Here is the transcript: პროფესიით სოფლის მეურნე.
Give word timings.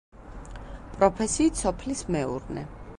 პროფესიით 0.95 1.63
სოფლის 1.63 2.05
მეურნე. 2.17 2.67